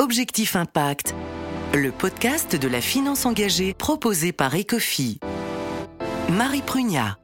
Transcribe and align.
Objectif 0.00 0.54
Impact, 0.54 1.12
le 1.74 1.90
podcast 1.90 2.54
de 2.54 2.68
la 2.68 2.80
finance 2.80 3.26
engagée 3.26 3.74
proposé 3.74 4.30
par 4.30 4.54
Ecofi. 4.54 5.18
Marie 6.30 6.62
Prugnat. 6.62 7.18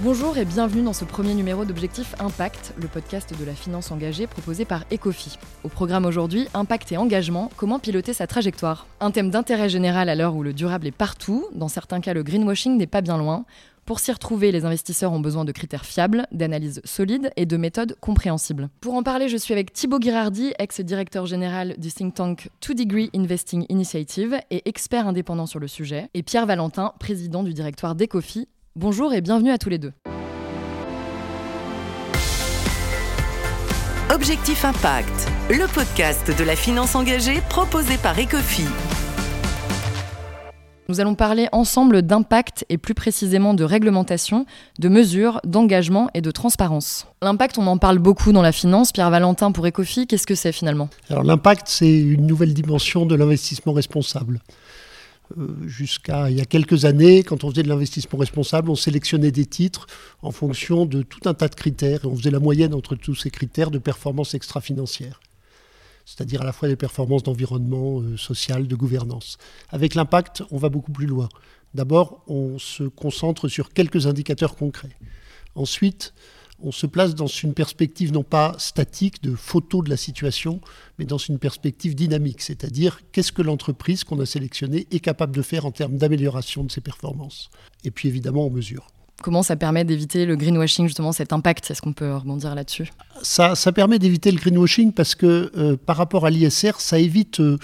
Bonjour 0.00 0.36
et 0.36 0.44
bienvenue 0.44 0.82
dans 0.82 0.92
ce 0.92 1.04
premier 1.04 1.34
numéro 1.34 1.64
d'Objectif 1.64 2.16
Impact, 2.18 2.74
le 2.82 2.88
podcast 2.88 3.32
de 3.38 3.44
la 3.44 3.54
finance 3.54 3.92
engagée 3.92 4.26
proposé 4.26 4.64
par 4.64 4.82
Ecofi. 4.92 5.38
Au 5.62 5.68
programme 5.68 6.04
aujourd'hui, 6.04 6.48
Impact 6.52 6.90
et 6.90 6.96
engagement, 6.96 7.48
comment 7.56 7.78
piloter 7.78 8.12
sa 8.12 8.26
trajectoire 8.26 8.88
Un 8.98 9.12
thème 9.12 9.30
d'intérêt 9.30 9.68
général 9.68 10.08
à 10.08 10.16
l'heure 10.16 10.34
où 10.34 10.42
le 10.42 10.52
durable 10.52 10.88
est 10.88 10.90
partout, 10.90 11.46
dans 11.54 11.68
certains 11.68 12.00
cas 12.00 12.12
le 12.12 12.24
greenwashing 12.24 12.76
n'est 12.76 12.88
pas 12.88 13.02
bien 13.02 13.18
loin. 13.18 13.44
Pour 13.84 13.98
s'y 13.98 14.12
retrouver, 14.12 14.52
les 14.52 14.64
investisseurs 14.64 15.12
ont 15.12 15.18
besoin 15.18 15.44
de 15.44 15.50
critères 15.50 15.84
fiables, 15.84 16.26
d'analyses 16.30 16.80
solides 16.84 17.32
et 17.36 17.46
de 17.46 17.56
méthodes 17.56 17.96
compréhensibles. 18.00 18.68
Pour 18.80 18.94
en 18.94 19.02
parler, 19.02 19.28
je 19.28 19.36
suis 19.36 19.52
avec 19.52 19.72
Thibaut 19.72 20.00
Girardi, 20.00 20.52
ex-directeur 20.60 21.26
général 21.26 21.74
du 21.78 21.90
think 21.90 22.14
tank 22.14 22.48
Two 22.60 22.74
Degree 22.74 23.10
Investing 23.12 23.66
Initiative 23.68 24.38
et 24.52 24.62
expert 24.68 25.08
indépendant 25.08 25.46
sur 25.46 25.58
le 25.58 25.66
sujet, 25.66 26.08
et 26.14 26.22
Pierre 26.22 26.46
Valentin, 26.46 26.92
président 27.00 27.42
du 27.42 27.54
directoire 27.54 27.96
d'Ecofi. 27.96 28.46
Bonjour 28.76 29.12
et 29.12 29.20
bienvenue 29.20 29.50
à 29.50 29.58
tous 29.58 29.68
les 29.68 29.78
deux. 29.78 29.92
Objectif 34.14 34.64
Impact, 34.64 35.28
le 35.50 35.66
podcast 35.66 36.30
de 36.38 36.44
la 36.44 36.54
finance 36.54 36.94
engagée 36.94 37.40
proposé 37.48 37.96
par 37.96 38.16
Ecofi. 38.16 38.66
Nous 40.88 41.00
allons 41.00 41.14
parler 41.14 41.48
ensemble 41.52 42.02
d'impact 42.02 42.66
et 42.68 42.76
plus 42.76 42.94
précisément 42.94 43.54
de 43.54 43.62
réglementation, 43.62 44.46
de 44.80 44.88
mesures, 44.88 45.40
d'engagement 45.44 46.10
et 46.12 46.20
de 46.20 46.30
transparence. 46.30 47.06
L'impact, 47.22 47.56
on 47.58 47.66
en 47.68 47.78
parle 47.78 47.98
beaucoup 47.98 48.32
dans 48.32 48.42
la 48.42 48.52
finance. 48.52 48.90
Pierre 48.90 49.10
Valentin 49.10 49.52
pour 49.52 49.66
Ecofi, 49.66 50.06
qu'est-ce 50.06 50.26
que 50.26 50.34
c'est 50.34 50.52
finalement? 50.52 50.90
Alors 51.08 51.22
l'impact, 51.22 51.68
c'est 51.68 51.98
une 51.98 52.26
nouvelle 52.26 52.52
dimension 52.52 53.06
de 53.06 53.14
l'investissement 53.14 53.72
responsable. 53.72 54.40
Euh, 55.38 55.46
jusqu'à 55.66 56.30
il 56.30 56.36
y 56.36 56.40
a 56.40 56.44
quelques 56.44 56.84
années, 56.84 57.22
quand 57.22 57.44
on 57.44 57.50
faisait 57.50 57.62
de 57.62 57.68
l'investissement 57.68 58.18
responsable, 58.18 58.68
on 58.68 58.74
sélectionnait 58.74 59.30
des 59.30 59.46
titres 59.46 59.86
en 60.20 60.30
fonction 60.30 60.84
de 60.84 61.02
tout 61.02 61.26
un 61.26 61.34
tas 61.34 61.48
de 61.48 61.54
critères 61.54 62.04
et 62.04 62.06
on 62.06 62.16
faisait 62.16 62.30
la 62.30 62.40
moyenne 62.40 62.74
entre 62.74 62.96
tous 62.96 63.14
ces 63.14 63.30
critères 63.30 63.70
de 63.70 63.78
performance 63.78 64.34
extra-financière 64.34 65.20
c'est-à-dire 66.04 66.42
à 66.42 66.44
la 66.44 66.52
fois 66.52 66.68
des 66.68 66.76
performances 66.76 67.22
d'environnement, 67.22 68.00
euh, 68.00 68.16
social, 68.16 68.66
de 68.66 68.76
gouvernance. 68.76 69.38
Avec 69.70 69.94
l'impact, 69.94 70.42
on 70.50 70.56
va 70.56 70.68
beaucoup 70.68 70.92
plus 70.92 71.06
loin. 71.06 71.28
D'abord, 71.74 72.22
on 72.26 72.58
se 72.58 72.84
concentre 72.84 73.48
sur 73.48 73.72
quelques 73.72 74.06
indicateurs 74.06 74.56
concrets. 74.56 74.96
Ensuite, 75.54 76.12
on 76.62 76.70
se 76.70 76.86
place 76.86 77.14
dans 77.14 77.26
une 77.26 77.54
perspective 77.54 78.12
non 78.12 78.22
pas 78.22 78.54
statique 78.58 79.22
de 79.22 79.34
photo 79.34 79.82
de 79.82 79.90
la 79.90 79.96
situation, 79.96 80.60
mais 80.98 81.04
dans 81.04 81.18
une 81.18 81.38
perspective 81.38 81.94
dynamique, 81.94 82.40
c'est-à-dire 82.40 83.00
qu'est-ce 83.10 83.32
que 83.32 83.42
l'entreprise 83.42 84.04
qu'on 84.04 84.20
a 84.20 84.26
sélectionnée 84.26 84.86
est 84.90 85.00
capable 85.00 85.34
de 85.34 85.42
faire 85.42 85.66
en 85.66 85.72
termes 85.72 85.96
d'amélioration 85.96 86.62
de 86.62 86.70
ses 86.70 86.80
performances. 86.80 87.50
Et 87.84 87.90
puis 87.90 88.08
évidemment, 88.08 88.46
on 88.46 88.50
mesure. 88.50 88.86
Comment 89.22 89.42
ça 89.42 89.56
permet 89.56 89.84
d'éviter 89.84 90.26
le 90.26 90.36
greenwashing, 90.36 90.86
justement, 90.86 91.12
cet 91.12 91.32
impact? 91.32 91.70
Est-ce 91.70 91.80
qu'on 91.80 91.92
peut 91.92 92.14
rebondir 92.14 92.54
là-dessus? 92.54 92.90
Ça, 93.22 93.54
ça, 93.54 93.72
permet 93.72 93.98
d'éviter 93.98 94.30
le 94.32 94.38
greenwashing 94.38 94.92
parce 94.92 95.14
que 95.14 95.50
euh, 95.56 95.76
par 95.76 95.96
rapport 95.96 96.26
à 96.26 96.30
l'ISR, 96.30 96.80
ça 96.80 96.98
évite 96.98 97.40
euh, 97.40 97.56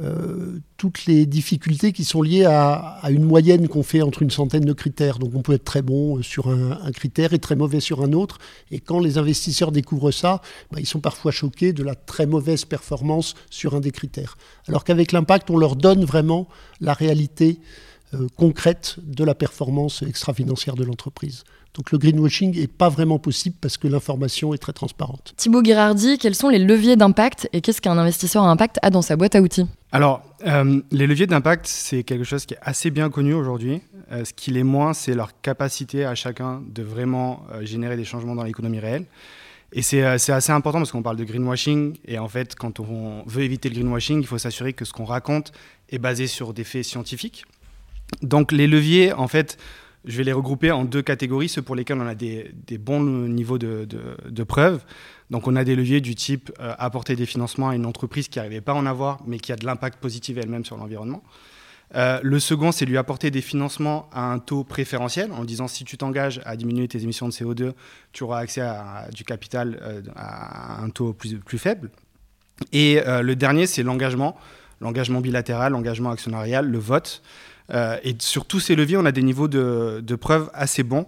euh, 0.00 0.58
toutes 0.78 1.06
les 1.06 1.26
difficultés 1.26 1.92
qui 1.92 2.04
sont 2.04 2.22
liées 2.22 2.44
à, 2.44 3.00
une 3.10 3.24
moyenne 3.24 3.68
qu'on 3.68 3.82
fait 3.82 4.00
entre 4.00 4.22
une 4.22 4.30
centaine 4.30 4.64
de 4.64 4.72
critères. 4.72 5.18
Donc 5.18 5.32
on 5.34 5.42
peut 5.42 5.52
être 5.52 5.64
très 5.64 5.82
bon 5.82 6.22
sur 6.22 6.48
un, 6.48 6.90
critère 6.92 7.34
et 7.34 7.38
très 7.38 7.56
mauvais 7.56 7.80
sur 7.80 8.02
un 8.02 8.12
autre. 8.12 8.38
Et 8.70 8.80
quand 8.80 8.98
les 8.98 9.18
investisseurs 9.18 9.70
découvrent 9.70 10.10
ça, 10.10 10.40
bah, 10.70 10.78
ils 10.80 10.86
sont 10.86 11.00
parfois 11.00 11.30
choqués 11.30 11.72
de 11.72 11.82
la 11.82 11.94
très 11.94 12.26
mauvaise 12.26 12.64
performance 12.64 13.34
sur 13.50 13.74
un 13.74 13.80
des 13.80 13.90
critères. 13.90 14.36
Alors 14.66 14.84
qu'avec 14.84 15.12
l'impact, 15.12 15.50
on 15.50 15.58
leur 15.58 15.76
donne 15.76 16.04
vraiment 16.04 16.48
la 16.80 16.94
réalité 16.94 17.60
euh, 18.14 18.26
concrète 18.36 18.96
de 19.02 19.24
la 19.24 19.34
performance 19.34 20.02
extra-financière 20.02 20.74
de 20.74 20.84
l'entreprise. 20.84 21.44
Donc 21.74 21.90
le 21.92 21.98
greenwashing 21.98 22.58
n'est 22.58 22.66
pas 22.66 22.90
vraiment 22.90 23.18
possible 23.18 23.56
parce 23.60 23.78
que 23.78 23.88
l'information 23.88 24.52
est 24.52 24.58
très 24.58 24.74
transparente. 24.74 25.32
Thibaut 25.38 25.64
Girardi, 25.64 26.18
quels 26.18 26.34
sont 26.34 26.50
les 26.50 26.58
leviers 26.58 26.96
d'impact 26.96 27.48
et 27.54 27.62
qu'est-ce 27.62 27.80
qu'un 27.80 27.96
investisseur 27.96 28.42
à 28.42 28.50
impact 28.50 28.78
a 28.82 28.90
dans 28.90 29.00
sa 29.00 29.16
boîte 29.16 29.34
à 29.34 29.40
outils? 29.40 29.66
Alors, 29.92 30.22
euh, 30.46 30.82
les 30.90 31.06
leviers 31.06 31.26
d'impact, 31.26 31.66
c'est 31.66 32.02
quelque 32.02 32.24
chose 32.24 32.44
qui 32.44 32.54
est 32.54 32.58
assez 32.60 32.90
bien 32.90 33.08
connu 33.08 33.32
aujourd'hui. 33.32 33.80
Euh, 34.10 34.26
ce 34.26 34.34
qui 34.34 34.50
l'est 34.50 34.62
moins, 34.62 34.92
c'est 34.92 35.14
leur 35.14 35.40
capacité 35.40 36.04
à 36.04 36.14
chacun 36.14 36.62
de 36.68 36.82
vraiment 36.82 37.46
générer 37.62 37.96
des 37.96 38.04
changements 38.04 38.34
dans 38.34 38.44
l'économie 38.44 38.80
réelle. 38.80 39.06
Et 39.72 39.80
c'est 39.80 40.02
assez 40.02 40.52
important 40.52 40.80
parce 40.80 40.92
qu'on 40.92 41.02
parle 41.02 41.16
de 41.16 41.24
greenwashing. 41.24 41.96
Et 42.04 42.18
en 42.18 42.28
fait, 42.28 42.54
quand 42.54 42.78
on 42.78 43.22
veut 43.26 43.42
éviter 43.42 43.70
le 43.70 43.74
greenwashing, 43.76 44.20
il 44.20 44.26
faut 44.26 44.36
s'assurer 44.36 44.74
que 44.74 44.84
ce 44.84 44.92
qu'on 44.92 45.06
raconte 45.06 45.52
est 45.88 45.98
basé 45.98 46.26
sur 46.26 46.52
des 46.52 46.64
faits 46.64 46.84
scientifiques. 46.84 47.44
Donc 48.20 48.52
les 48.52 48.66
leviers, 48.66 49.12
en 49.12 49.28
fait, 49.28 49.58
je 50.04 50.16
vais 50.16 50.24
les 50.24 50.32
regrouper 50.32 50.70
en 50.70 50.84
deux 50.84 51.02
catégories, 51.02 51.48
ceux 51.48 51.62
pour 51.62 51.76
lesquels 51.76 51.98
on 51.98 52.06
a 52.06 52.14
des, 52.14 52.52
bons 52.78 53.00
niveaux 53.00 53.58
de, 53.58 54.44
preuves. 54.44 54.82
Donc 55.30 55.46
on 55.46 55.56
a 55.56 55.64
des 55.64 55.76
leviers 55.76 56.00
du 56.00 56.14
type 56.14 56.52
euh, 56.60 56.74
apporter 56.78 57.16
des 57.16 57.26
financements 57.26 57.70
à 57.70 57.74
une 57.74 57.86
entreprise 57.86 58.28
qui 58.28 58.38
n'arrivait 58.38 58.60
pas 58.60 58.72
à 58.72 58.74
en 58.74 58.86
avoir, 58.86 59.20
mais 59.26 59.38
qui 59.38 59.52
a 59.52 59.56
de 59.56 59.64
l'impact 59.64 59.98
positif 59.98 60.36
elle-même 60.36 60.64
sur 60.64 60.76
l'environnement. 60.76 61.22
Euh, 61.94 62.20
le 62.22 62.40
second, 62.40 62.72
c'est 62.72 62.84
lui 62.84 62.96
apporter 62.96 63.30
des 63.30 63.42
financements 63.42 64.08
à 64.12 64.32
un 64.32 64.38
taux 64.38 64.64
préférentiel, 64.64 65.30
en 65.32 65.44
disant 65.44 65.68
si 65.68 65.84
tu 65.84 65.96
t'engages 65.96 66.40
à 66.44 66.56
diminuer 66.56 66.88
tes 66.88 67.02
émissions 67.02 67.28
de 67.28 67.32
CO2, 67.32 67.72
tu 68.12 68.24
auras 68.24 68.40
accès 68.40 68.62
à, 68.62 69.08
du 69.14 69.24
capital 69.24 69.78
euh, 69.82 70.02
à 70.16 70.82
un 70.82 70.90
taux 70.90 71.12
plus 71.12 71.58
faible. 71.58 71.90
Et 72.72 73.00
le 73.04 73.34
dernier, 73.34 73.66
c'est 73.66 73.82
l'engagement, 73.82 74.36
l'engagement 74.80 75.20
bilatéral, 75.20 75.72
l'engagement 75.72 76.10
actionnarial, 76.10 76.70
le 76.70 76.78
vote. 76.78 77.22
Euh, 77.70 77.98
et 78.02 78.14
sur 78.18 78.44
tous 78.44 78.60
ces 78.60 78.74
leviers, 78.74 78.96
on 78.96 79.04
a 79.04 79.12
des 79.12 79.22
niveaux 79.22 79.48
de, 79.48 80.16
preuves 80.16 80.50
assez 80.54 80.82
bons. 80.82 81.06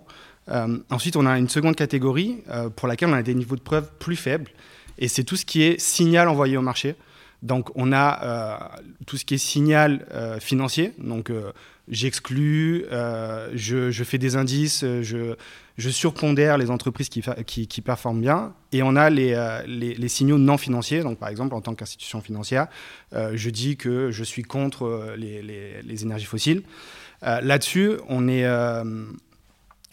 Euh, 0.51 0.79
ensuite, 0.91 1.17
on 1.17 1.27
a 1.27 1.39
une 1.39 1.49
seconde 1.49 1.77
catégorie 1.77 2.43
euh, 2.51 2.69
pour 2.69 2.89
laquelle 2.89 3.09
on 3.09 3.15
a 3.15 3.23
des 3.23 3.35
niveaux 3.35 3.57
de 3.57 3.61
preuves 3.61 3.91
plus 3.99 4.17
faibles. 4.17 4.51
Et 4.99 5.09
c'est 5.09 5.25
tout 5.25 5.37
ce 5.37 5.45
qui 5.45 5.63
est 5.63 5.81
signal 5.81 6.29
envoyé 6.29 6.57
au 6.57 6.63
marché. 6.63 6.97
Donc, 7.45 7.71
on 7.77 7.93
a 7.93 8.73
tout 9.07 9.17
ce 9.17 9.25
qui 9.25 9.35
est 9.35 9.39
signal 9.39 10.07
financier. 10.41 10.93
Donc, 10.99 11.31
j'exclus, 11.89 12.85
je, 12.91 14.05
fais 14.05 14.19
des 14.19 14.37
indices, 14.37 14.85
je, 15.03 15.37
surpondère 15.91 16.59
les 16.59 16.71
entreprises 16.71 17.09
qui, 17.09 17.23
qui, 17.67 17.81
performent 17.83 18.21
bien, 18.21 18.55
et 18.73 18.83
on 18.83 18.97
a 18.97 19.11
euh, 19.11 19.63
les, 19.67 19.95
les, 19.95 20.09
signaux 20.09 20.39
non 20.39 20.59
financiers. 20.59 21.03
Donc, 21.03 21.19
par 21.19 21.29
exemple, 21.29 21.55
en 21.55 21.61
tant 21.61 21.75
qu'institution 21.75 22.21
financière, 22.21 22.67
euh, 23.13 23.33
je 23.35 23.51
dis 23.51 23.77
que 23.77 24.11
je 24.11 24.25
suis 24.25 24.43
contre 24.43 24.85
euh, 24.85 25.17
les 25.17 26.03
énergies 26.03 26.27
fossiles. 26.27 26.63
Là-dessus, 27.23 27.93
on 28.11 28.29
est 28.29 28.45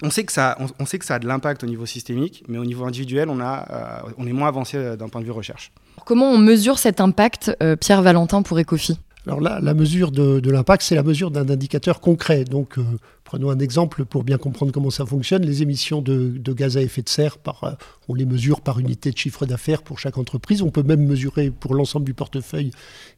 on 0.01 0.09
sait, 0.09 0.23
que 0.23 0.31
ça, 0.31 0.57
on, 0.79 0.85
sait 0.85 0.99
que 0.99 1.05
ça 1.05 1.15
a 1.15 1.19
de 1.19 1.27
l'impact 1.27 1.63
au 1.63 1.67
niveau 1.67 1.85
systémique, 1.85 2.43
mais 2.47 2.57
au 2.57 2.65
niveau 2.65 2.85
individuel, 2.85 3.29
on, 3.29 3.39
a, 3.39 4.03
on 4.17 4.25
est 4.25 4.33
moins 4.33 4.47
avancé 4.47 4.97
d'un 4.97 5.09
point 5.09 5.21
de 5.21 5.25
vue 5.25 5.31
recherche. 5.31 5.71
Comment 6.05 6.29
on 6.29 6.37
mesure 6.37 6.79
cet 6.79 6.99
impact, 7.01 7.55
Pierre 7.79 8.01
Valentin, 8.01 8.41
pour 8.41 8.59
Ecofi? 8.59 8.99
Alors 9.27 9.39
là, 9.39 9.59
la 9.61 9.75
mesure 9.75 10.11
de, 10.11 10.49
l'impact, 10.49 10.81
c'est 10.81 10.95
la 10.95 11.03
mesure 11.03 11.29
d'un 11.29 11.47
indicateur 11.47 11.99
concret. 11.99 12.43
Donc, 12.43 12.79
euh, 12.79 12.83
prenons 13.23 13.51
un 13.51 13.59
exemple 13.59 14.03
pour 14.03 14.23
bien 14.23 14.39
comprendre 14.39 14.71
comment 14.71 14.89
ça 14.89 15.05
fonctionne. 15.05 15.43
Les 15.43 15.61
émissions 15.61 16.01
de, 16.01 16.53
gaz 16.53 16.75
à 16.75 16.81
effet 16.81 17.03
de 17.03 17.09
serre, 17.09 17.37
euh, 17.63 17.71
on 18.07 18.15
les 18.15 18.25
mesure 18.25 18.61
par 18.61 18.79
unité 18.79 19.11
de 19.11 19.17
chiffre 19.17 19.45
d'affaires 19.45 19.83
pour 19.83 19.99
chaque 19.99 20.17
entreprise. 20.17 20.63
On 20.63 20.71
peut 20.71 20.81
même 20.81 21.05
mesurer 21.05 21.51
pour 21.51 21.75
l'ensemble 21.75 22.05
du 22.05 22.15
portefeuille 22.15 22.71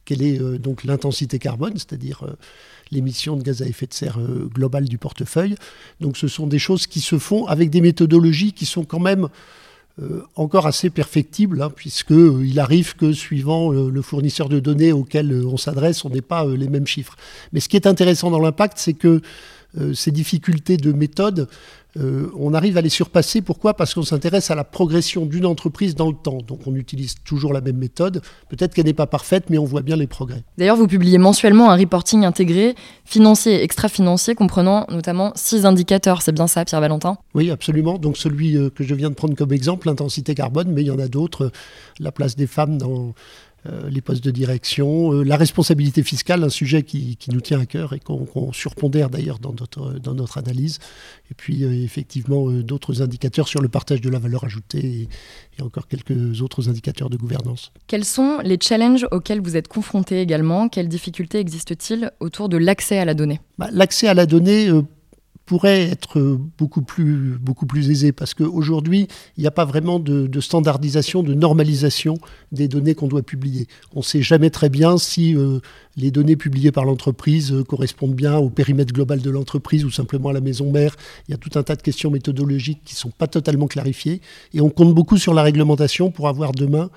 quelle 0.04 0.20
est 0.20 0.38
euh, 0.40 0.58
donc 0.58 0.84
l'intensité 0.84 1.38
carbone, 1.38 1.72
c'est-à-dire 1.76 2.26
l'émission 2.90 3.36
de 3.36 3.42
gaz 3.42 3.62
à 3.62 3.66
effet 3.66 3.86
de 3.86 3.94
serre 3.94 4.18
globale 4.52 4.84
du 4.84 4.98
portefeuille. 4.98 5.54
Donc, 6.00 6.18
ce 6.18 6.28
sont 6.28 6.46
des 6.46 6.58
choses 6.58 6.86
qui 6.86 7.00
se 7.00 7.18
font 7.18 7.46
avec 7.46 7.70
des 7.70 7.80
méthodologies 7.80 8.52
qui 8.52 8.66
sont 8.66 8.84
quand 8.84 9.00
même 9.00 9.28
encore 10.34 10.66
assez 10.66 10.90
perfectible, 10.90 11.62
hein, 11.62 11.70
puisqu'il 11.70 12.58
euh, 12.58 12.62
arrive 12.62 12.96
que 12.96 13.12
suivant 13.12 13.72
euh, 13.72 13.90
le 13.90 14.02
fournisseur 14.02 14.48
de 14.48 14.58
données 14.58 14.92
auquel 14.92 15.32
on 15.46 15.56
s'adresse, 15.56 16.04
on 16.04 16.10
n'ait 16.10 16.20
pas 16.20 16.44
les 16.46 16.68
mêmes 16.68 16.86
chiffres. 16.86 17.16
Mais 17.52 17.60
ce 17.60 17.68
qui 17.68 17.76
est 17.76 17.86
intéressant 17.86 18.30
dans 18.30 18.40
l'impact, 18.40 18.78
c'est 18.78 18.94
que 18.94 19.20
ces 19.94 20.10
difficultés 20.10 20.76
de 20.76 20.92
méthode 20.92 21.48
euh, 21.96 22.28
on 22.36 22.54
arrive 22.54 22.76
à 22.76 22.80
les 22.80 22.88
surpasser. 22.88 23.40
Pourquoi? 23.40 23.74
Parce 23.74 23.94
qu'on 23.94 24.02
s'intéresse 24.02 24.50
à 24.50 24.54
la 24.54 24.64
progression 24.64 25.26
d'une 25.26 25.46
entreprise 25.46 25.94
dans 25.94 26.08
le 26.08 26.16
temps. 26.16 26.38
Donc 26.38 26.66
on 26.66 26.74
utilise 26.74 27.16
toujours 27.24 27.52
la 27.52 27.60
même 27.60 27.76
méthode. 27.76 28.22
Peut-être 28.48 28.74
qu'elle 28.74 28.86
n'est 28.86 28.92
pas 28.92 29.06
parfaite, 29.06 29.44
mais 29.50 29.58
on 29.58 29.64
voit 29.64 29.82
bien 29.82 29.96
les 29.96 30.06
progrès. 30.06 30.42
D'ailleurs, 30.58 30.76
vous 30.76 30.86
publiez 30.86 31.18
mensuellement 31.18 31.70
un 31.70 31.76
reporting 31.76 32.24
intégré, 32.24 32.74
financier 33.04 33.54
et 33.54 33.62
extra-financier, 33.62 34.34
comprenant 34.34 34.86
notamment 34.90 35.32
six 35.36 35.66
indicateurs. 35.66 36.22
C'est 36.22 36.32
bien 36.32 36.46
ça, 36.46 36.64
Pierre 36.64 36.80
Valentin? 36.80 37.16
Oui, 37.34 37.50
absolument. 37.50 37.98
Donc 37.98 38.16
celui 38.16 38.56
euh, 38.56 38.70
que 38.70 38.82
je 38.82 38.94
viens 38.94 39.10
de 39.10 39.14
prendre 39.14 39.34
comme 39.34 39.52
exemple, 39.52 39.86
l'intensité 39.86 40.34
carbone, 40.34 40.72
mais 40.72 40.82
il 40.82 40.86
y 40.86 40.90
en 40.90 40.98
a 40.98 41.08
d'autres. 41.08 41.52
La 42.00 42.10
place 42.10 42.34
des 42.34 42.46
femmes 42.46 42.78
dans 42.78 43.14
les 43.88 44.00
postes 44.00 44.24
de 44.24 44.30
direction, 44.30 45.10
la 45.22 45.36
responsabilité 45.36 46.02
fiscale, 46.02 46.44
un 46.44 46.48
sujet 46.48 46.82
qui, 46.82 47.16
nous 47.32 47.40
tient 47.40 47.60
à 47.60 47.66
cœur 47.66 47.92
et 47.92 48.00
qu'on 48.00 48.52
surpondère 48.52 49.10
d'ailleurs 49.10 49.38
dans 49.38 49.54
notre, 49.58 49.98
dans 49.98 50.14
notre 50.14 50.38
analyse. 50.38 50.78
Et 51.30 51.34
puis 51.34 51.64
effectivement 51.64 52.50
d'autres 52.50 53.02
indicateurs 53.02 53.48
sur 53.48 53.60
le 53.60 53.68
partage 53.68 54.00
de 54.00 54.10
la 54.10 54.18
valeur 54.18 54.44
ajoutée 54.44 55.08
et, 55.58 55.62
encore 55.62 55.88
quelques 55.88 56.42
autres 56.42 56.68
indicateurs 56.68 57.10
de 57.10 57.16
gouvernance. 57.16 57.72
Quels 57.86 58.04
sont 58.04 58.38
les 58.42 58.58
challenges 58.60 59.06
auxquels 59.12 59.40
vous 59.40 59.56
êtes 59.56 59.68
confrontés 59.68 60.20
également? 60.20 60.68
Quelles 60.68 60.88
difficultés 60.88 61.38
existent-ils 61.38 62.10
autour 62.20 62.48
de 62.48 62.56
l'accès 62.56 62.98
à 62.98 63.04
la 63.04 63.14
donnée? 63.14 63.40
Bah, 63.58 63.68
L'accès 63.72 64.08
à 64.08 64.14
la 64.14 64.26
donnée, 64.26 64.70
pourrait 65.46 65.82
être 65.82 66.38
beaucoup 66.58 66.82
plus, 66.82 67.36
beaucoup 67.38 67.66
plus 67.66 67.90
aisé 67.90 68.12
parce 68.12 68.32
qu'aujourd'hui, 68.34 69.08
il 69.36 69.42
n'y 69.42 69.46
a 69.46 69.50
pas 69.50 69.64
vraiment 69.64 69.98
de, 69.98 70.40
standardisation, 70.40 71.22
de 71.22 71.34
normalisation 71.34 72.18
des 72.52 72.68
données 72.68 72.94
qu'on 72.94 73.08
doit 73.08 73.22
publier. 73.22 73.66
On 73.94 73.98
ne 73.98 74.04
sait 74.04 74.22
jamais 74.22 74.50
très 74.50 74.68
bien 74.68 74.96
si 74.96 75.36
euh, 75.36 75.60
les 75.96 76.10
données 76.10 76.36
publiées 76.36 76.72
par 76.72 76.84
l'entreprise 76.84 77.52
euh, 77.52 77.62
correspondent 77.62 78.14
bien 78.14 78.36
au 78.36 78.48
périmètre 78.48 78.92
global 78.92 79.20
de 79.20 79.30
l'entreprise 79.30 79.84
ou 79.84 79.90
simplement 79.90 80.30
à 80.30 80.32
la 80.32 80.40
maison 80.40 80.70
mère. 80.70 80.96
Il 81.28 81.32
y 81.32 81.34
a 81.34 81.38
tout 81.38 81.58
un 81.58 81.62
tas 81.62 81.76
de 81.76 81.82
questions 81.82 82.10
méthodologiques 82.10 82.80
qui 82.84 82.94
ne 82.94 82.98
sont 82.98 83.10
pas 83.10 83.26
totalement 83.26 83.66
clarifiées 83.66 84.20
et 84.54 84.60
on 84.60 84.70
compte 84.70 84.94
beaucoup 84.94 85.18
sur 85.18 85.34
la 85.34 85.42
réglementation 85.42 86.10
pour 86.10 86.28
avoir 86.28 86.52
demain 86.52 86.90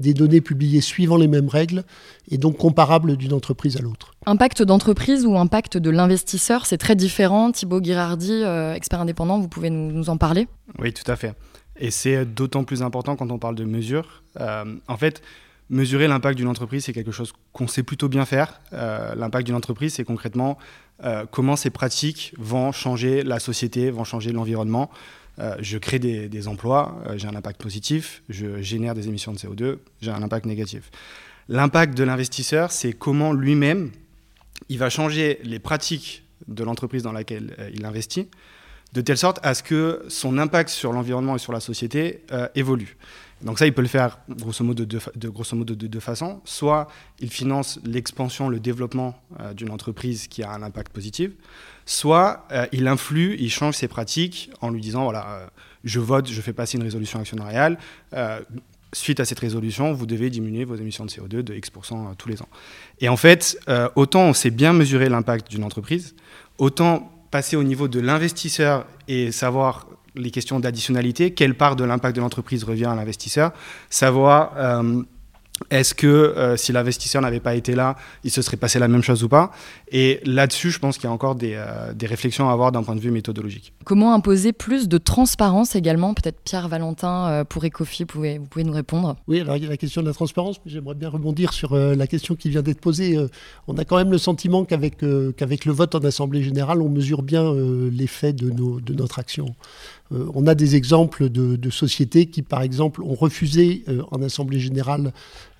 des 0.00 0.14
données 0.14 0.40
publiées 0.40 0.80
suivant 0.80 1.16
les 1.16 1.28
mêmes 1.28 1.48
règles 1.48 1.84
et 2.30 2.38
donc 2.38 2.58
comparables 2.58 3.16
d'une 3.16 3.32
entreprise 3.32 3.76
à 3.76 3.80
l'autre. 3.80 4.12
Impact 4.26 4.62
d'entreprise 4.62 5.24
ou 5.24 5.36
impact 5.36 5.78
de 5.78 5.90
l'investisseur, 5.90 6.66
c'est 6.66 6.78
très 6.78 6.96
différent. 6.96 7.52
Thibaut 7.52 7.80
Girardi, 7.92 8.32
euh, 8.32 8.74
expert 8.74 9.00
indépendant, 9.00 9.38
vous 9.38 9.48
pouvez 9.48 9.68
nous, 9.68 10.08
en 10.08 10.16
parler? 10.16 10.48
Oui, 10.78 10.92
tout 10.94 11.08
à 11.10 11.16
fait. 11.16 11.34
Et 11.76 11.90
c'est 11.90 12.24
d'autant 12.24 12.64
plus 12.64 12.82
important 12.82 13.16
quand 13.16 13.30
on 13.30 13.38
parle 13.38 13.54
de 13.54 13.64
mesures. 13.64 14.22
Euh, 14.40 14.64
en 14.88 14.96
fait, 14.96 15.22
mesurer 15.68 16.08
l'impact 16.08 16.38
d'une 16.38 16.48
entreprise, 16.48 16.86
c'est 16.86 16.94
quelque 16.94 17.12
chose 17.12 17.32
qu'on 17.52 17.68
sait 17.68 17.82
plutôt 17.82 18.08
bien 18.08 18.24
faire. 18.24 18.60
Euh, 18.72 19.14
l'impact 19.14 19.46
d'une 19.46 19.54
entreprise, 19.54 19.94
c'est 19.94 20.04
concrètement 20.04 20.58
comment 21.32 21.56
ces 21.56 21.70
pratiques 21.70 22.32
vont 22.38 22.70
changer 22.70 23.24
la 23.24 23.40
société, 23.40 23.90
vont 23.90 24.04
changer 24.04 24.30
l'environnement. 24.30 24.88
Je 25.58 25.76
crée 25.76 25.98
des, 25.98 26.46
emplois, 26.46 27.02
j'ai 27.16 27.26
un 27.26 27.34
impact 27.34 27.60
positif, 27.60 28.22
je 28.28 28.62
génère 28.62 28.94
des 28.94 29.08
émissions 29.08 29.32
de 29.32 29.38
CO2, 29.38 29.78
j'ai 30.00 30.12
un 30.12 30.22
impact 30.22 30.46
négatif. 30.46 30.92
L'impact 31.48 31.98
de 31.98 32.04
l'investisseur, 32.04 32.70
c'est 32.70 32.92
comment 32.92 33.32
lui-même, 33.32 33.90
il 34.68 34.78
va 34.78 34.90
changer 34.90 35.40
les 35.42 35.58
pratiques 35.58 36.22
de 36.48 36.64
l'entreprise 36.64 37.02
dans 37.02 37.12
laquelle 37.12 37.54
euh, 37.58 37.70
il 37.74 37.84
investit, 37.84 38.28
de 38.92 39.00
telle 39.00 39.18
sorte 39.18 39.38
à 39.42 39.54
ce 39.54 39.62
que 39.62 40.04
son 40.08 40.36
impact 40.38 40.68
sur 40.68 40.92
l'environnement 40.92 41.36
et 41.36 41.38
sur 41.38 41.52
la 41.52 41.60
société 41.60 42.24
évolue. 42.54 42.98
Donc 43.40 43.58
ça, 43.58 43.66
il 43.66 43.72
peut 43.72 43.80
le 43.80 43.88
faire 43.88 44.18
grosso 44.28 44.62
modo 44.62 44.84
de, 44.84 45.28
grosso 45.30 45.56
modo 45.56 45.74
de 45.74 45.86
deux 45.86 45.98
façons. 45.98 46.42
Soit 46.44 46.88
il 47.18 47.30
finance 47.30 47.80
l'expansion, 47.84 48.50
le 48.50 48.60
développement 48.60 49.18
d'une 49.56 49.70
entreprise 49.70 50.28
qui 50.28 50.42
a 50.42 50.52
un 50.52 50.62
impact 50.62 50.92
positif, 50.92 51.30
soit 51.86 52.46
euh, 52.52 52.66
il 52.72 52.86
influe, 52.86 53.36
il 53.38 53.50
change 53.50 53.74
ses 53.74 53.88
pratiques 53.88 54.50
en 54.60 54.70
lui 54.70 54.80
disant 54.80 55.04
voilà, 55.04 55.28
euh, 55.28 55.46
je 55.84 56.00
vote, 56.00 56.28
je 56.28 56.40
fais 56.40 56.52
passer 56.52 56.76
une 56.76 56.84
résolution 56.84 57.18
actionnariale. 57.18 57.78
Euh, 58.92 58.96
suite 58.96 59.20
à 59.20 59.24
cette 59.24 59.40
résolution, 59.40 59.92
vous 59.92 60.06
devez 60.06 60.30
diminuer 60.30 60.64
vos 60.64 60.76
émissions 60.76 61.04
de 61.04 61.10
CO2 61.10 61.42
de 61.42 61.54
X% 61.54 62.14
tous 62.18 62.28
les 62.28 62.42
ans. 62.42 62.48
Et 63.00 63.08
en 63.08 63.16
fait, 63.16 63.58
autant 63.96 64.22
on 64.24 64.32
sait 64.34 64.50
bien 64.50 64.72
mesurer 64.72 65.08
l'impact 65.08 65.50
d'une 65.50 65.64
entreprise, 65.64 66.14
autant 66.58 67.10
passer 67.30 67.56
au 67.56 67.62
niveau 67.62 67.88
de 67.88 68.00
l'investisseur 68.00 68.86
et 69.08 69.32
savoir 69.32 69.86
les 70.14 70.30
questions 70.30 70.60
d'additionnalité, 70.60 71.32
quelle 71.32 71.54
part 71.54 71.76
de 71.76 71.84
l'impact 71.84 72.16
de 72.16 72.20
l'entreprise 72.20 72.64
revient 72.64 72.84
à 72.84 72.94
l'investisseur, 72.94 73.52
savoir 73.88 74.52
est-ce 75.70 75.94
que 75.94 76.06
euh, 76.06 76.56
si 76.56 76.72
l'investisseur 76.72 77.22
n'avait 77.22 77.40
pas 77.40 77.54
été 77.54 77.74
là, 77.74 77.96
il 78.24 78.30
se 78.30 78.42
serait 78.42 78.56
passé 78.56 78.78
la 78.78 78.88
même 78.88 79.02
chose 79.02 79.22
ou 79.24 79.28
pas? 79.28 79.50
Et 79.90 80.20
là-dessus, 80.24 80.70
je 80.70 80.78
pense 80.78 80.96
qu'il 80.96 81.04
y 81.04 81.08
a 81.08 81.12
encore 81.12 81.34
des, 81.34 81.54
euh, 81.54 81.92
réflexions 82.02 82.48
à 82.48 82.52
avoir 82.52 82.72
d'un 82.72 82.82
point 82.82 82.96
de 82.96 83.00
vue 83.00 83.10
méthodologique. 83.10 83.72
Comment 83.84 84.14
imposer 84.14 84.52
plus 84.52 84.88
de 84.88 84.98
transparence 84.98 85.76
également? 85.76 86.14
Peut-être 86.14 86.40
Pierre 86.40 86.68
Valentin 86.68 87.28
euh, 87.28 87.44
pour 87.44 87.64
Ecofi, 87.64 88.02
vous 88.02 88.06
pouvez, 88.06 88.38
vous 88.38 88.46
pouvez 88.46 88.64
nous 88.64 88.72
répondre 88.72 89.16
Oui, 89.26 89.40
alors 89.40 89.56
il 89.56 89.62
y 89.62 89.66
a 89.66 89.70
la 89.70 89.76
question 89.76 90.02
de 90.02 90.06
la 90.06 90.14
transparence, 90.14 90.56
mais 90.64 90.72
j'aimerais 90.72 90.94
bien 90.94 91.08
rebondir 91.08 91.52
sur 91.52 91.76
la 91.76 92.06
question 92.06 92.34
qui 92.34 92.50
vient 92.50 92.62
d'être 92.62 92.80
posée. 92.80 93.16
on 93.68 93.76
a 93.76 93.84
quand 93.84 93.96
même 93.96 94.10
le 94.10 94.18
sentiment 94.18 94.64
qu'avec 94.64 95.00
le 95.00 95.72
vote 95.72 95.94
en 95.94 96.00
Assemblée 96.00 96.42
générale, 96.42 96.82
on 96.82 96.88
mesure 96.88 97.22
bien 97.22 97.52
l'effet 97.90 98.32
de, 98.32 98.50
de 98.50 98.94
notre 98.94 99.18
action. 99.18 99.54
Euh, 100.12 100.26
on 100.34 100.46
a 100.46 100.54
des 100.54 100.76
exemples 100.76 101.28
de, 101.28 101.70
sociétés 101.70 102.26
qui, 102.26 102.42
par 102.42 102.62
exemple, 102.62 103.02
ont 103.02 103.14
refusé 103.14 103.84
euh, 103.88 104.02
en 104.10 104.22
Assemblée 104.22 104.60
générale 104.60 105.12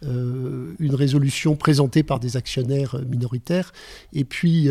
euh, 0.04 0.74
une 0.78 0.94
résolution 0.94 1.56
présentée 1.56 2.02
par 2.02 2.20
des 2.20 2.36
actionnaires 2.36 3.00
minoritaires. 3.08 3.72
Et 4.12 4.24
puis, 4.24 4.68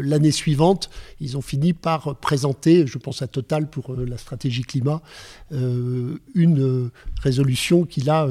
l'année 0.00 0.30
suivante, 0.30 0.90
ils 1.20 1.36
ont 1.36 1.42
fini 1.42 1.72
par 1.72 2.16
présenter, 2.16 2.86
je 2.86 2.98
pense 2.98 3.22
à 3.22 3.26
Total 3.26 3.68
pour 3.68 3.94
la 3.94 4.18
stratégie 4.18 4.62
climat, 4.62 5.02
une 5.50 6.90
résolution 7.22 7.84
qui, 7.84 8.02
là, 8.02 8.28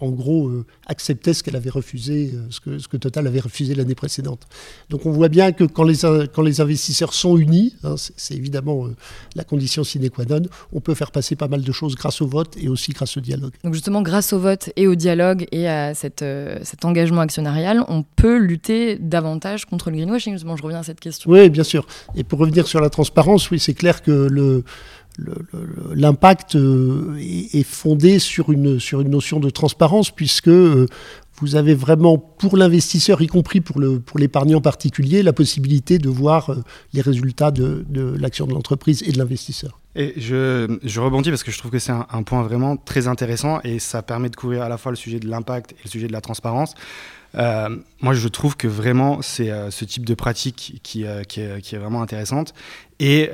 en 0.00 0.10
gros, 0.10 0.48
euh, 0.48 0.64
acceptait 0.86 1.34
ce 1.34 1.42
qu'elle 1.42 1.56
avait 1.56 1.70
refusé, 1.70 2.32
euh, 2.34 2.46
ce, 2.50 2.60
que, 2.60 2.78
ce, 2.78 2.88
que, 2.88 2.96
Total 2.96 3.26
avait 3.26 3.40
refusé 3.40 3.74
l'année 3.74 3.94
précédente. 3.94 4.46
Donc 4.88 5.06
on 5.06 5.10
voit 5.10 5.28
bien 5.28 5.52
que 5.52 5.64
quand 5.64 5.84
les, 5.84 5.96
quand 6.34 6.42
les 6.42 6.60
investisseurs 6.60 7.14
sont 7.14 7.36
unis, 7.36 7.74
hein, 7.84 7.94
c'est 8.16 8.34
évidemment 8.34 8.86
euh, 8.86 8.96
la 9.36 9.44
condition 9.44 9.84
sine 9.84 10.08
qua 10.10 10.24
non, 10.24 10.42
on 10.72 10.80
peut 10.80 10.94
faire 10.94 11.10
passer 11.10 11.36
pas 11.36 11.48
mal 11.48 11.62
de 11.62 11.72
choses 11.72 11.94
grâce 11.94 12.20
au 12.20 12.26
vote 12.26 12.56
et 12.60 12.68
aussi 12.68 12.92
grâce 12.92 13.16
au 13.16 13.20
dialogue. 13.20 13.52
Donc 13.64 13.74
justement, 13.74 14.02
grâce 14.02 14.32
au 14.32 14.38
vote 14.38 14.70
et 14.76 14.86
au 14.86 14.94
dialogue 14.94 15.46
et 15.52 15.68
à 15.68 15.94
cette, 15.94 16.24
cet 16.62 16.84
engagement 16.84 17.20
actionnarial, 17.20 17.84
on 17.88 18.02
peut 18.02 18.38
lutter 18.38 18.96
davantage 18.96 19.64
contre 19.64 19.90
le 19.90 19.96
greenwashing. 19.96 20.34
Justement, 20.34 20.56
je 20.56 20.62
reviens 20.62 20.80
à 20.80 20.82
cette 20.82 21.00
question. 21.00 21.30
Oui, 21.30 21.50
bien 21.50 21.64
sûr. 21.64 21.86
Et 22.14 22.24
pour 22.24 22.38
revenir 22.38 22.66
sur 22.66 22.80
la 22.80 22.90
transparence, 22.90 23.50
oui, 23.50 23.58
c'est 23.58 23.74
clair 23.74 24.02
que 24.02 24.10
le 24.10 24.64
l'impact 25.94 26.56
euh, 26.56 27.16
est 27.18 27.62
fondé 27.62 28.18
sur 28.18 28.50
une, 28.52 28.80
sur 28.80 29.00
une 29.00 29.10
notion 29.10 29.40
de 29.40 29.50
transparence, 29.50 30.10
puisque 30.10 30.48
euh, 30.48 30.86
vous 31.40 31.56
avez 31.56 31.74
vraiment, 31.74 32.18
pour 32.18 32.56
l'investisseur, 32.56 33.22
y 33.22 33.26
compris 33.26 33.60
pour 33.60 33.80
l'épargnant 34.18 34.58
pour 34.58 34.62
particulier, 34.62 35.22
la 35.22 35.32
possibilité 35.32 35.98
de 35.98 36.08
voir 36.08 36.50
euh, 36.50 36.56
les 36.92 37.00
résultats 37.00 37.50
de, 37.50 37.84
l'action 38.18 38.46
de 38.46 38.52
l'entreprise 38.52 39.02
et 39.06 39.12
de 39.12 39.18
l'investisseur. 39.18 39.78
Et 39.96 40.14
je, 40.16 40.78
je, 40.84 41.00
rebondis 41.00 41.30
parce 41.30 41.42
que 41.42 41.50
je 41.50 41.58
trouve 41.58 41.72
que 41.72 41.80
c'est 41.80 41.92
un, 41.92 42.22
point 42.22 42.42
vraiment 42.42 42.76
très 42.76 43.08
intéressant 43.08 43.60
et 43.64 43.78
ça 43.78 44.02
permet 44.02 44.30
de 44.30 44.36
couvrir 44.36 44.62
à 44.62 44.68
la 44.68 44.78
fois 44.78 44.92
le 44.92 44.96
sujet 44.96 45.18
de 45.18 45.28
l'impact 45.28 45.72
et 45.72 45.76
le 45.84 45.90
sujet 45.90 46.06
de 46.06 46.12
la 46.12 46.20
transparence. 46.20 46.74
moi, 47.34 48.14
je 48.14 48.28
trouve 48.28 48.56
que 48.56 48.68
vraiment, 48.68 49.20
c'est 49.20 49.50
ce 49.70 49.84
type 49.84 50.06
de 50.06 50.14
pratique 50.14 50.54
qui, 50.56 50.80
qui, 50.80 51.02
est, 51.02 51.26
qui, 51.26 51.74
est, 51.74 51.78
vraiment 51.78 52.02
intéressante. 52.02 52.54
Et 53.00 53.30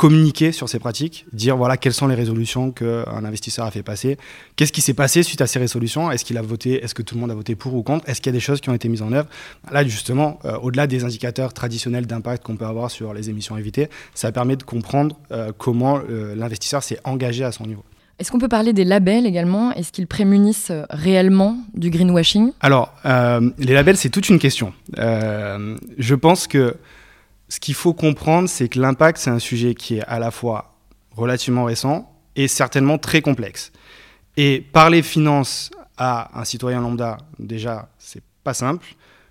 communiquer 0.00 0.50
sur 0.50 0.66
ces 0.66 0.78
pratiques, 0.78 1.26
dire 1.34 1.58
voilà 1.58 1.76
quelles 1.76 1.92
sont 1.92 2.06
les 2.06 2.14
résolutions 2.14 2.70
qu'un 2.70 3.22
investisseur 3.22 3.66
a 3.66 3.70
fait 3.70 3.82
passer, 3.82 4.16
qu'est-ce 4.56 4.72
qui 4.72 4.80
s'est 4.80 4.94
passé 4.94 5.22
suite 5.22 5.42
à 5.42 5.46
ces 5.46 5.58
résolutions, 5.58 6.10
est-ce 6.10 6.24
qu'il 6.24 6.38
a 6.38 6.42
voté, 6.42 6.82
est-ce 6.82 6.94
que 6.94 7.02
tout 7.02 7.16
le 7.16 7.20
monde 7.20 7.30
a 7.30 7.34
voté 7.34 7.54
pour 7.54 7.74
ou 7.74 7.82
contre, 7.82 8.08
est-ce 8.08 8.22
qu'il 8.22 8.30
y 8.30 8.34
a 8.34 8.38
des 8.38 8.40
choses 8.40 8.62
qui 8.62 8.70
ont 8.70 8.74
été 8.74 8.88
mises 8.88 9.02
en 9.02 9.12
œuvre? 9.12 9.28
Là 9.70 9.84
justement, 9.84 10.38
euh, 10.46 10.56
au-delà 10.62 10.86
des 10.86 11.04
indicateurs 11.04 11.52
traditionnels 11.52 12.06
d'impact 12.06 12.42
qu'on 12.42 12.56
peut 12.56 12.64
avoir 12.64 12.90
sur 12.90 13.12
les 13.12 13.28
émissions 13.28 13.58
évitées, 13.58 13.90
ça 14.14 14.32
permet 14.32 14.56
de 14.56 14.62
comprendre 14.62 15.18
euh, 15.32 15.52
comment 15.58 15.98
euh, 15.98 16.34
l'investisseur 16.34 16.82
s'est 16.82 16.98
engagé 17.04 17.44
à 17.44 17.52
son 17.52 17.66
niveau. 17.66 17.84
Est-ce 18.18 18.32
qu'on 18.32 18.38
peut 18.38 18.48
parler 18.48 18.72
des 18.72 18.84
labels 18.84 19.26
également? 19.26 19.70
Est-ce 19.72 19.92
qu'ils 19.92 20.06
prémunissent 20.06 20.72
réellement 20.88 21.58
du 21.74 21.90
greenwashing? 21.90 22.52
Alors, 22.60 22.92
les 23.04 23.72
labels, 23.72 23.96
c'est 23.96 24.10
toute 24.10 24.28
une 24.28 24.38
question. 24.38 24.74
je 24.94 26.14
pense 26.14 26.46
que 26.46 26.76
ce 27.50 27.58
qu'il 27.58 27.74
faut 27.74 27.92
comprendre, 27.92 28.48
c'est 28.48 28.68
que 28.68 28.78
l'impact, 28.78 29.18
c'est 29.18 29.30
un 29.30 29.40
sujet 29.40 29.74
qui 29.74 29.96
est 29.96 30.04
à 30.04 30.20
la 30.20 30.30
fois 30.30 30.76
relativement 31.16 31.64
récent 31.64 32.10
et 32.36 32.46
certainement 32.46 32.96
très 32.96 33.22
complexe. 33.22 33.72
Et 34.36 34.60
parler 34.60 35.02
finance 35.02 35.72
à 35.98 36.40
un 36.40 36.44
citoyen 36.44 36.80
lambda, 36.80 37.18
déjà, 37.40 37.90
c'est 37.98 38.22
pas 38.44 38.54
simple. 38.54 38.86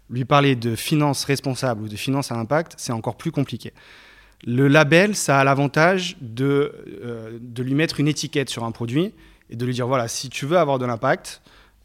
Lui 0.10 0.26
parler 0.26 0.58
de 0.58 0.76
finance 0.76 1.24
responsable 1.24 1.84
ou 1.84 1.88
de 1.88 1.96
finance 1.96 2.32
à 2.34 2.36
impact, 2.36 2.74
c'est 2.78 2.92
encore 2.92 3.16
plus 3.16 3.32
compliqué. 3.32 3.74
Le 4.46 4.68
label, 4.68 5.16
ça 5.16 5.40
a 5.40 5.44
l'avantage 5.46 6.18
de, 6.20 6.74
euh, 7.02 7.38
de 7.42 7.64
lui 7.64 7.74
mettre 7.74 8.02
une 8.02 8.10
étiquette 8.10 8.50
sur 8.50 8.66
un 8.66 8.72
produit 8.72 9.14
et 9.50 9.56
de 9.56 9.66
lui 9.66 9.74
dire 9.74 9.88
voilà, 9.88 10.10
si 10.10 10.30
tu 10.30 10.46
veux 10.46 10.58
avoir 10.58 10.78
de 10.78 10.86
l'impact, 10.86 11.42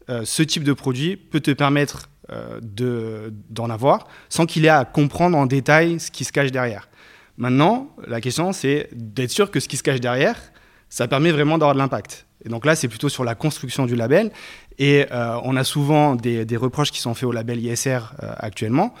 euh, 0.09 0.25
ce 0.25 0.43
type 0.43 0.65
de 0.65 0.73
produit 0.73 1.15
peut 1.15 1.39
te 1.39 1.51
permettre 1.51 2.09
euh, 2.31 3.29
d'en 3.49 3.69
avoir 3.69 4.07
sans 4.29 4.45
qu'il 4.45 4.65
ait 4.65 4.69
à 4.69 4.85
comprendre 4.85 5.37
en 5.37 5.45
détail 5.45 5.99
ce 5.99 6.09
qui 6.11 6.23
se 6.23 6.31
cache 6.31 6.51
derrière. 6.51 6.89
Maintenant, 7.37 7.89
la 8.07 8.21
question, 8.21 8.53
c'est 8.53 8.89
d'être 8.93 9.31
sûr 9.31 9.51
que 9.51 9.59
ce 9.59 9.67
qui 9.67 9.77
se 9.77 9.83
cache 9.83 9.99
derrière, 9.99 10.37
ça 10.89 11.07
permet 11.07 11.31
vraiment 11.31 11.57
d'avoir 11.57 11.73
de 11.73 11.79
l'impact. 11.79 12.25
Et 12.45 12.49
donc 12.49 12.65
là, 12.65 12.75
c'est 12.75 12.87
plutôt 12.87 13.09
sur 13.09 13.23
la 13.23 13.35
construction 13.35 13.85
du 13.85 13.95
label. 13.95 14.31
Et 14.77 15.05
euh, 15.11 15.37
on 15.43 15.55
a 15.55 15.63
souvent 15.63 16.15
des, 16.15 16.57
reproches 16.57 16.91
qui 16.91 16.99
sont 16.99 17.13
faits 17.13 17.25
au 17.25 17.31
label 17.31 17.59
ISR 17.59 17.99
euh, 18.23 18.33
actuellement. 18.37 18.93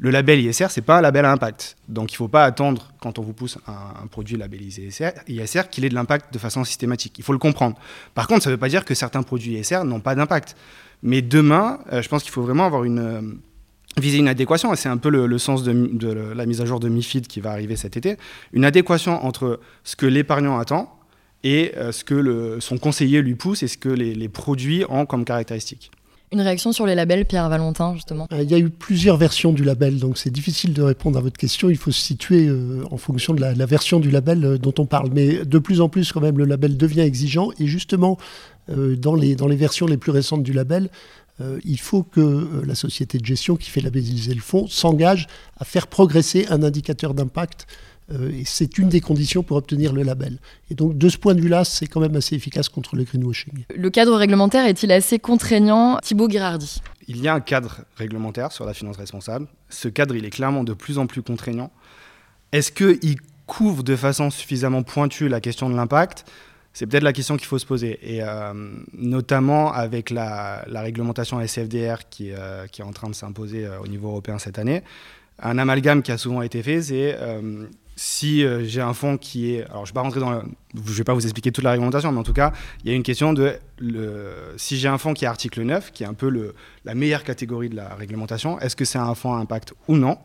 Le 0.00 0.10
label 0.10 0.40
ISR, 0.40 0.66
c'est 0.70 0.82
pas 0.82 0.98
un 0.98 1.00
label 1.00 1.24
à 1.24 1.32
impact. 1.32 1.76
Donc 1.88 2.12
il 2.12 2.14
ne 2.14 2.18
faut 2.18 2.28
pas 2.28 2.44
attendre, 2.44 2.92
quand 3.00 3.18
on 3.18 3.22
vous 3.22 3.32
pousse 3.32 3.58
un, 3.66 4.06
produit 4.06 4.36
labellisé 4.36 4.82
ISR, 4.82 5.10
ISR 5.26 5.62
qu'il 5.70 5.84
ait 5.84 5.88
de 5.88 5.94
l'impact 5.94 6.32
de 6.32 6.38
façon 6.38 6.62
systématique. 6.62 7.18
Il 7.18 7.24
faut 7.24 7.32
le 7.32 7.38
comprendre. 7.38 7.76
Par 8.14 8.28
contre, 8.28 8.44
ça 8.44 8.50
ne 8.50 8.54
veut 8.54 8.60
pas 8.60 8.68
dire 8.68 8.84
que 8.84 8.94
certains 8.94 9.24
produits 9.24 9.58
ISR 9.58 9.82
n'ont 9.84 10.00
pas 10.00 10.14
d'impact. 10.14 10.56
Mais 11.02 11.22
demain, 11.22 11.80
euh, 11.92 12.02
je 12.02 12.08
pense 12.08 12.22
qu'il 12.22 12.32
faut 12.32 12.42
vraiment 12.42 12.66
avoir 12.66 12.84
une, 12.84 12.98
euh, 12.98 13.20
viser 14.00 14.18
une 14.18 14.28
adéquation, 14.28 14.72
et 14.72 14.76
c'est 14.76 14.88
un 14.88 14.96
peu 14.96 15.10
le, 15.10 15.38
sens 15.38 15.62
de, 15.62 16.08
la 16.34 16.46
mise 16.46 16.60
à 16.60 16.64
jour 16.64 16.80
de 16.80 16.88
MIFID 16.88 17.26
qui 17.26 17.40
va 17.40 17.50
arriver 17.50 17.76
cet 17.76 17.96
été, 17.96 18.16
une 18.52 18.64
adéquation 18.64 19.24
entre 19.24 19.60
ce 19.84 19.96
que 19.96 20.06
l'épargnant 20.06 20.58
attend 20.58 20.98
et 21.44 21.72
euh, 21.76 21.92
ce 21.92 22.04
que 22.04 22.14
le, 22.14 22.60
son 22.60 22.78
conseiller 22.78 23.22
lui 23.22 23.36
pousse 23.36 23.62
et 23.62 23.68
ce 23.68 23.78
que 23.78 23.88
les, 23.88 24.14
les 24.14 24.28
produits 24.28 24.84
ont 24.88 25.06
comme 25.06 25.24
caractéristiques. 25.24 25.90
Une 26.30 26.42
réaction 26.42 26.72
sur 26.72 26.84
les 26.84 26.94
labels, 26.94 27.24
Pierre 27.24 27.48
Valentin, 27.48 27.94
justement 27.94 28.28
Il 28.30 28.50
y 28.50 28.54
a 28.54 28.58
eu 28.58 28.68
plusieurs 28.68 29.16
versions 29.16 29.52
du 29.52 29.64
label, 29.64 29.98
donc 29.98 30.18
c'est 30.18 30.30
difficile 30.30 30.74
de 30.74 30.82
répondre 30.82 31.18
à 31.18 31.22
votre 31.22 31.38
question. 31.38 31.70
Il 31.70 31.78
faut 31.78 31.90
se 31.90 32.02
situer 32.02 32.46
euh, 32.46 32.82
en 32.90 32.98
fonction 32.98 33.32
de 33.32 33.40
la, 33.40 33.66
version 33.66 33.98
du 33.98 34.10
label 34.10 34.44
euh, 34.44 34.58
dont 34.58 34.74
on 34.78 34.84
parle. 34.84 35.08
Mais 35.12 35.44
de 35.46 35.58
plus 35.58 35.80
en 35.80 35.88
plus, 35.88 36.12
quand 36.12 36.20
même, 36.20 36.36
le 36.36 36.44
label 36.44 36.76
devient 36.76 37.00
exigeant. 37.00 37.48
Et 37.58 37.66
justement, 37.66 38.18
dans, 38.68 39.14
les, 39.14 39.34
dans 39.34 39.46
les 39.46 39.56
versions 39.56 39.86
les 39.86 39.96
plus 39.96 40.12
récentes 40.12 40.42
du 40.42 40.52
label, 40.52 40.90
il 41.64 41.78
faut 41.78 42.02
que 42.02 42.62
la 42.66 42.74
société 42.74 43.18
de 43.18 43.24
gestion 43.24 43.56
qui 43.56 43.70
fait 43.70 43.80
labelliser 43.80 44.34
le 44.34 44.40
fonds 44.40 44.66
s'engage 44.66 45.26
à 45.58 45.64
faire 45.64 45.86
progresser 45.86 46.46
un 46.50 46.62
indicateur 46.62 47.14
d'impact 47.14 47.66
euh, 48.12 48.30
et 48.30 48.44
c'est 48.44 48.78
une 48.78 48.88
des 48.88 49.00
conditions 49.00 49.42
pour 49.42 49.56
obtenir 49.56 49.92
le 49.92 50.02
label. 50.02 50.38
Et 50.70 50.74
donc, 50.74 50.96
de 50.96 51.08
ce 51.08 51.18
point 51.18 51.34
de 51.34 51.40
vue-là, 51.40 51.64
c'est 51.64 51.86
quand 51.86 52.00
même 52.00 52.16
assez 52.16 52.34
efficace 52.34 52.68
contre 52.68 52.96
le 52.96 53.04
greenwashing. 53.04 53.64
Le 53.74 53.90
cadre 53.90 54.16
réglementaire 54.16 54.66
est-il 54.66 54.90
assez 54.92 55.18
contraignant 55.18 55.98
Thibaut 56.02 56.28
Girardi? 56.28 56.80
Il 57.06 57.20
y 57.20 57.28
a 57.28 57.34
un 57.34 57.40
cadre 57.40 57.80
réglementaire 57.96 58.52
sur 58.52 58.64
la 58.64 58.74
finance 58.74 58.96
responsable. 58.96 59.46
Ce 59.68 59.88
cadre, 59.88 60.14
il 60.14 60.24
est 60.24 60.30
clairement 60.30 60.64
de 60.64 60.72
plus 60.72 60.98
en 60.98 61.06
plus 61.06 61.22
contraignant. 61.22 61.70
Est-ce 62.52 62.72
qu'il 62.72 63.16
couvre 63.46 63.82
de 63.82 63.96
façon 63.96 64.30
suffisamment 64.30 64.82
pointue 64.82 65.28
la 65.28 65.40
question 65.40 65.68
de 65.68 65.76
l'impact? 65.76 66.24
C'est 66.78 66.86
peut-être 66.86 67.02
la 67.02 67.12
question 67.12 67.36
qu'il 67.36 67.48
faut 67.48 67.58
se 67.58 67.66
poser. 67.66 67.98
Et 68.02 68.22
euh, 68.22 68.52
notamment 68.92 69.72
avec 69.72 70.10
la, 70.10 70.62
réglementation 70.68 71.40
SFDR 71.44 72.08
qui, 72.08 72.30
euh, 72.30 72.68
qui, 72.68 72.82
est 72.82 72.84
en 72.84 72.92
train 72.92 73.08
de 73.10 73.16
s'imposer 73.16 73.68
au 73.82 73.88
niveau 73.88 74.10
européen 74.10 74.38
cette 74.38 74.60
année. 74.60 74.84
Un 75.40 75.58
amalgame 75.58 76.02
qui 76.02 76.12
a 76.12 76.18
souvent 76.18 76.40
été 76.40 76.62
fait, 76.62 76.80
c'est 76.80 77.16
si 77.98 78.44
euh, 78.44 78.64
j'ai 78.64 78.80
un 78.80 78.94
fonds 78.94 79.18
qui 79.18 79.54
est. 79.54 79.64
Alors, 79.70 79.84
je 79.84 79.90
ne 79.90 79.92
vais 79.92 79.94
pas 79.94 80.02
rentrer 80.02 80.20
dans. 80.20 80.42
je 80.74 80.92
vais 80.92 81.04
pas 81.04 81.14
vous 81.14 81.24
expliquer 81.24 81.50
toute 81.50 81.64
la 81.64 81.72
réglementation, 81.72 82.12
mais 82.12 82.18
en 82.18 82.22
tout 82.22 82.32
cas, 82.32 82.52
il 82.84 82.90
y 82.90 82.92
a 82.92 82.96
une 82.96 83.02
question 83.02 83.32
de. 83.32 83.54
Le, 83.78 84.54
si 84.56 84.78
j'ai 84.78 84.86
un 84.86 84.98
fonds 84.98 85.14
qui 85.14 85.24
est 85.24 85.28
article 85.28 85.62
9, 85.62 85.90
qui 85.90 86.04
est 86.04 86.06
un 86.06 86.14
peu 86.14 86.28
le, 86.28 86.54
la 86.84 86.94
meilleure 86.94 87.24
catégorie 87.24 87.68
de 87.68 87.74
la 87.74 87.94
réglementation, 87.96 88.60
est-ce 88.60 88.76
que 88.76 88.84
c'est 88.84 88.98
un 88.98 89.14
fonds 89.16 89.34
à 89.34 89.38
impact 89.38 89.74
ou 89.88 89.96
non? 89.96 90.16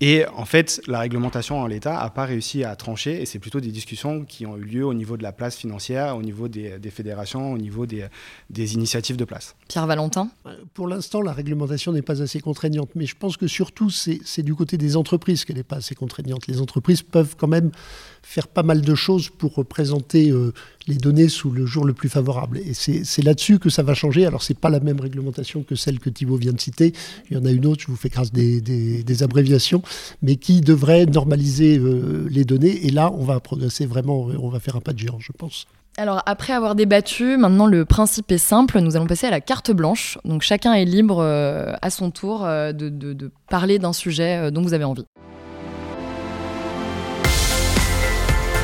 Et 0.00 0.26
en 0.36 0.44
fait, 0.44 0.82
la 0.86 1.00
réglementation 1.00 1.58
en 1.58 1.66
l'état 1.66 1.94
n'a 1.94 2.10
pas 2.10 2.26
réussi 2.26 2.64
à 2.64 2.76
trancher, 2.76 3.22
et 3.22 3.26
c'est 3.26 3.38
plutôt 3.38 3.60
des 3.60 3.70
discussions 3.70 4.24
qui 4.24 4.44
ont 4.44 4.58
eu 4.58 4.64
lieu 4.64 4.84
au 4.84 4.92
niveau 4.92 5.16
de 5.16 5.22
la 5.22 5.32
place 5.32 5.56
financière, 5.56 6.16
au 6.16 6.22
niveau 6.22 6.48
des, 6.48 6.78
fédérations, 6.90 7.52
au 7.52 7.58
niveau 7.58 7.86
des, 7.86 8.06
des, 8.50 8.74
initiatives 8.74 9.16
de 9.16 9.24
place. 9.24 9.56
Pierre 9.68 9.86
Valentin? 9.86 10.28
Pour 10.74 10.86
l'instant, 10.86 11.22
la 11.22 11.32
réglementation 11.32 11.92
n'est 11.92 12.02
pas 12.02 12.20
assez 12.20 12.40
contraignante, 12.40 12.90
mais 12.94 13.06
je 13.06 13.16
pense 13.16 13.38
que 13.38 13.46
surtout, 13.46 13.88
c'est 13.88 14.42
du 14.42 14.54
côté 14.54 14.76
des 14.76 14.96
entreprises 14.96 15.46
qu'elle 15.46 15.56
n'est 15.56 15.62
pas 15.62 15.76
assez 15.76 15.94
contraignante. 15.94 16.46
Les 16.46 16.60
entreprises 16.60 17.02
peuvent 17.02 17.34
quand 17.36 17.48
même 17.48 17.70
faire 18.22 18.48
pas 18.48 18.64
mal 18.64 18.82
de 18.82 18.94
choses 18.96 19.30
pour 19.30 19.64
présenter 19.64 20.30
euh, 20.30 20.52
les 20.88 20.96
données 20.96 21.28
sous 21.28 21.50
le 21.50 21.64
jour 21.64 21.84
le 21.84 21.94
plus 21.94 22.08
favorable. 22.08 22.58
Et 22.58 22.74
c'est 22.74 23.22
là-dessus 23.22 23.58
que 23.58 23.70
ça 23.70 23.82
va 23.82 23.94
changer. 23.94 24.26
Alors, 24.26 24.42
ce 24.42 24.52
n'est 24.52 24.58
pas 24.58 24.68
la 24.68 24.80
même 24.80 25.00
réglementation 25.00 25.62
que 25.62 25.74
celle 25.74 26.00
que 26.00 26.10
Thibault 26.10 26.36
vient 26.36 26.52
de 26.52 26.60
citer. 26.60 26.92
Il 27.30 27.36
y 27.36 27.40
en 27.40 27.44
a 27.44 27.50
une 27.50 27.66
autre, 27.66 27.82
je 27.82 27.86
vous 27.86 27.96
fais 27.96 28.08
grâce 28.08 28.32
des, 28.32 28.60
des, 28.60 29.22
abréviations, 29.22 29.82
mais 30.22 30.36
qui 30.36 30.60
devrait 30.60 31.06
normaliser 31.06 31.78
euh, 31.78 32.26
les 32.30 32.44
données. 32.44 32.86
Et 32.86 32.90
là, 32.90 33.10
on 33.12 33.24
va 33.24 33.40
progresser 33.40 33.86
vraiment, 33.86 34.28
on 34.40 34.48
va 34.48 34.60
faire 34.60 34.76
un 34.76 34.80
pas 34.80 34.92
de 34.92 34.98
géant, 34.98 35.18
je 35.18 35.32
pense. 35.32 35.66
Alors 35.98 36.22
après 36.26 36.52
avoir 36.52 36.74
débattu, 36.74 37.38
maintenant 37.38 37.66
le 37.66 37.86
principe 37.86 38.30
est 38.30 38.36
simple, 38.36 38.80
nous 38.80 38.96
allons 38.96 39.06
passer 39.06 39.26
à 39.26 39.30
la 39.30 39.40
carte 39.40 39.70
blanche. 39.70 40.18
Donc 40.26 40.42
chacun 40.42 40.74
est 40.74 40.84
libre 40.84 41.20
euh, 41.20 41.72
à 41.80 41.88
son 41.88 42.10
tour 42.10 42.40
de, 42.44 42.72
de 42.90 43.30
parler 43.48 43.78
d'un 43.78 43.94
sujet 43.94 44.50
dont 44.50 44.60
vous 44.60 44.74
avez 44.74 44.84
envie. 44.84 45.06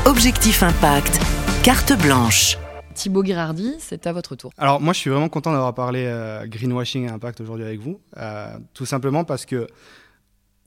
Objectif 0.05 0.62
Impact, 0.62 1.21
carte 1.62 1.93
blanche. 2.02 2.59
Thibaut 2.95 3.25
Girardi, 3.25 3.76
c'est 3.79 4.07
à 4.07 4.12
votre 4.12 4.37
tour. 4.37 4.52
Alors 4.59 4.81
moi 4.81 4.93
je 4.93 4.99
suis 4.99 5.11
vraiment 5.11 5.29
content 5.29 5.52
d'avoir 5.52 5.75
parlé 5.75 6.05
euh, 6.07 6.47
greenwashing 6.47 7.07
et 7.07 7.09
impact 7.09 7.41
aujourd'hui 7.41 7.64
avec 7.64 7.81
vous, 7.81 8.00
euh, 8.19 8.59
tout 8.75 8.85
simplement 8.85 9.25
parce 9.25 9.47
que 9.47 9.67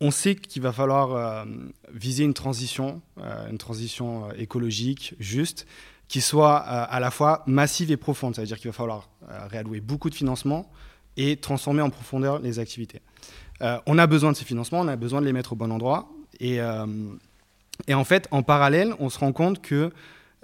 on 0.02 0.12
sait 0.12 0.36
qu'il 0.36 0.62
va 0.62 0.72
falloir 0.72 1.14
euh, 1.14 1.46
viser 1.94 2.24
une 2.24 2.34
transition, 2.34 3.02
une 3.50 3.58
transition 3.58 4.32
écologique 4.34 5.16
juste, 5.20 5.66
qui 6.08 6.22
soit 6.22 6.58
à 6.58 7.00
la 7.00 7.10
fois 7.10 7.44
massive 7.48 7.92
et 7.92 7.98
profonde. 7.98 8.36
C'est-à-dire 8.36 8.58
qu'il 8.58 8.70
va 8.70 8.74
falloir 8.74 9.10
réallouer 9.50 9.82
beaucoup 9.82 10.10
de 10.10 10.16
financements 10.16 10.70
et 11.18 11.38
transformer 11.38 11.82
en 11.82 11.90
profondeur 11.90 12.40
les 12.40 12.60
activités. 12.60 13.02
on 13.62 13.98
a 13.98 14.06
besoin 14.06 14.32
de 14.32 14.38
ces 14.38 14.46
financements, 14.46 14.82
on 14.82 14.88
a 14.88 14.98
besoin 14.98 15.22
de 15.22 15.26
les 15.26 15.34
mettre 15.34 15.54
au 15.54 15.56
bon 15.56 15.72
endroit. 15.72 16.10
Et 16.40 16.62
en 16.62 18.04
fait, 18.04 18.28
en 18.32 18.44
parallèle, 18.44 18.94
on 19.00 19.10
se 19.10 19.18
rend 19.18 19.32
compte 19.32 19.62
que 19.62 19.92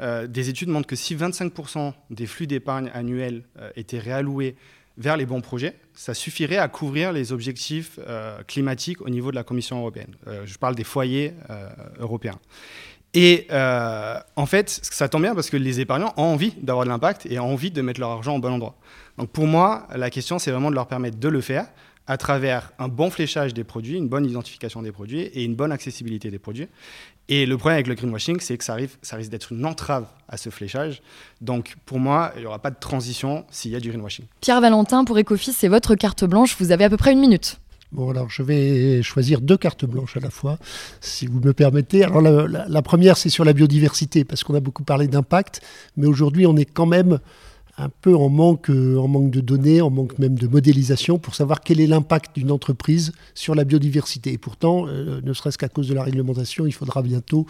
euh, 0.01 0.27
des 0.27 0.50
études 0.50 0.70
montrent 0.70 0.88
que 0.88 0.96
si 0.96 1.15
25% 1.15 1.93
des 2.10 2.25
flux 2.25 2.48
d'épargne 2.48 2.89
annuels 2.93 3.43
euh, 3.60 3.70
étaient 3.75 4.00
réalloués 4.00 4.55
vers 4.98 5.18
les 5.18 5.26
bons 5.26 5.42
projets, 5.42 5.76
ça 5.94 6.14
suffirait 6.14 6.58
à 6.58 6.68
couvrir 6.68 7.12
les 7.12 7.32
objectifs 7.32 8.00
euh, 8.08 8.42
climatiques 8.44 9.02
au 9.02 9.10
niveau 9.10 9.32
de 9.32 9.36
la 9.36 9.44
Commission 9.44 9.80
européenne. 9.80 10.16
je 10.46 10.58
parle 10.58 10.76
des 10.76 10.84
foyers 10.84 11.34
européens. 12.00 12.40
Et 13.14 13.48
en 13.52 14.46
fait, 14.46 14.70
ça 14.70 15.10
tombe 15.10 15.24
bien 15.24 15.36
parce 15.36 15.50
que 15.50 15.58
les 15.58 15.80
épargnants 15.82 16.14
ont 16.16 16.24
envie 16.24 16.54
d'avoir 16.62 16.86
de 16.86 16.90
l'impact 16.90 17.26
et 17.26 17.40
ont 17.40 17.52
envie 17.52 17.72
de 17.72 17.82
mettre 17.82 18.00
leur 18.00 18.12
argent 18.12 18.36
au 18.36 18.40
bon 18.40 18.54
endroit. 18.54 18.78
Donc 19.18 19.30
pour 19.30 19.48
moi, 19.48 19.88
la 19.94 20.10
question, 20.10 20.40
c'est 20.40 20.52
vraiment 20.52 20.70
de 20.70 20.76
leur 20.76 20.88
permettre 20.88 21.18
de 21.18 21.28
le 21.28 21.42
faire 21.42 21.68
à 22.08 22.17
travers 22.17 22.72
un 22.79 22.88
bon 22.88 23.10
fléchage 23.10 23.53
des 23.53 23.63
produits, 23.63 23.98
une 23.98 24.10
bonne 24.10 24.25
identification 24.25 24.81
des 24.81 24.91
produits 24.91 25.22
et 25.22 25.43
une 25.43 25.55
bonne 25.55 25.72
accessibilité 25.72 26.29
des 26.29 26.39
produits. 26.39 26.67
Et 27.29 27.46
le 27.46 27.58
problème 27.58 27.75
avec 27.75 27.88
le 27.88 27.96
greenwashing, 27.96 28.39
c'est 28.39 28.58
que 28.58 28.63
ça, 28.63 28.74
arrive, 28.74 28.98
ça 29.01 29.15
risque 29.15 29.31
d'être 29.31 29.53
une 29.53 29.65
entrave 29.65 30.05
à 30.27 30.36
ce 30.36 30.50
fléchage. 30.50 31.01
Donc 31.39 31.75
pour 31.86 32.00
moi, 32.00 32.34
il 32.36 32.41
n'y 32.41 32.46
aura 32.46 32.60
pas 32.60 32.72
de 32.72 32.79
transition 32.79 33.46
s'il 33.51 33.72
y 33.72 33.75
a 33.75 33.79
du 33.79 33.89
greenwashing. 33.89 34.25
Pierre 34.41 34.60
Valentin, 34.60 35.05
pour 35.05 35.17
Ecofis, 35.17 35.53
c'est 35.53 35.70
votre 35.70 35.96
carte 35.96 36.25
blanche. 36.25 36.58
Vous 36.60 36.72
avez 36.72 36.84
à 36.84 36.89
peu 36.89 36.98
près 36.98 37.13
une 37.13 37.20
minute. 37.20 37.60
Bon, 37.91 38.10
alors 38.10 38.29
je 38.29 38.41
vais 38.41 39.01
choisir 39.03 39.41
deux 39.41 39.58
cartes 39.58 39.86
blanches 39.86 40.15
à 40.15 40.22
la 40.22 40.29
fois, 40.29 40.58
si 41.01 41.27
vous 41.27 41.41
me 41.41 41.53
permettez. 41.53 42.05
Alors 42.05 42.22
la, 42.22 42.65
la 42.67 42.81
première, 42.81 43.17
c'est 43.17 43.29
sur 43.29 43.43
la 43.43 43.51
biodiversité, 43.51 44.24
parce 44.24 44.46
qu'on 44.46 44.55
a 44.55 44.62
beaucoup 44.62 44.84
parlé 44.84 45.08
d'impact, 45.08 45.62
mais 45.98 46.08
aujourd'hui, 46.08 46.46
on 46.46 46.55
est 46.55 46.63
quand 46.65 46.86
même 46.86 47.20
un 47.82 47.90
peu 47.90 48.16
en 48.16 48.30
manque, 48.30 48.70
euh, 48.70 48.98
en 48.98 49.08
manque 49.08 49.32
de 49.32 49.42
données, 49.42 49.82
en 49.82 49.90
manque 49.90 50.18
même 50.20 50.38
de 50.38 50.48
modélisation 50.48 51.18
pour 51.18 51.36
savoir 51.36 51.62
quel 51.62 51.80
est 51.80 51.88
l'impact 51.88 52.36
d'une 52.36 52.52
entreprise 52.52 53.12
sur 53.34 53.56
la 53.56 53.64
biodiversité. 53.64 54.32
Et 54.32 54.38
pourtant, 54.38 54.86
euh, 54.88 55.20
ne 55.24 55.34
serait-ce 55.34 55.58
qu'à 55.58 55.70
cause 55.70 55.88
de 55.88 55.94
la 55.94 56.04
réglementation, 56.04 56.68
il 56.68 56.74
faudra 56.74 57.02
bientôt 57.02 57.48